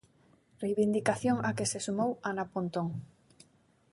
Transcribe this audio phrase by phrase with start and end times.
[0.63, 2.89] Reivindicación á que se sumou Ana Pontón.